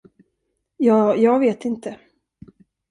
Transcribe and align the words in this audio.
Ja, 0.77 1.15
jag 1.15 1.39
vet 1.39 1.65
inte. 1.65 1.97